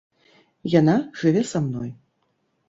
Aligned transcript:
Яна 0.79 0.95
жыве 1.19 1.43
са 1.51 1.63
мной. 1.67 1.89